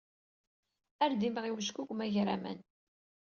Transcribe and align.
Ar 1.03 1.11
d-imɣi 1.13 1.51
wejgu 1.53 1.81
deg 1.83 1.91
umagraman! 1.91 2.59